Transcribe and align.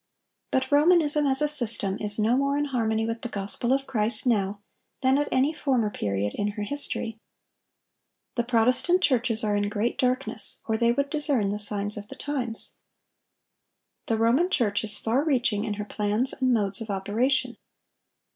But 0.49 0.71
Romanism 0.71 1.27
as 1.27 1.43
a 1.43 1.47
system 1.47 1.99
is 1.99 2.17
no 2.17 2.35
more 2.35 2.57
in 2.57 2.65
harmony 2.65 3.05
with 3.05 3.21
the 3.21 3.29
gospel 3.29 3.71
of 3.71 3.85
Christ 3.85 4.25
now 4.25 4.59
than 5.01 5.19
at 5.19 5.27
any 5.31 5.53
former 5.53 5.91
period 5.91 6.33
in 6.33 6.47
her 6.53 6.63
history. 6.63 7.19
The 8.33 8.43
Protestant 8.43 9.03
churches 9.03 9.43
are 9.43 9.55
in 9.55 9.69
great 9.69 9.99
darkness, 9.99 10.59
or 10.65 10.75
they 10.75 10.91
would 10.91 11.11
discern 11.11 11.49
the 11.49 11.59
signs 11.59 11.97
of 11.97 12.07
the 12.07 12.15
times. 12.15 12.77
The 14.07 14.17
Roman 14.17 14.49
Church 14.49 14.83
is 14.83 14.97
far 14.97 15.23
reaching 15.23 15.65
in 15.65 15.75
her 15.75 15.85
plans 15.85 16.33
and 16.33 16.51
modes 16.51 16.81
of 16.81 16.89
operation. 16.89 17.57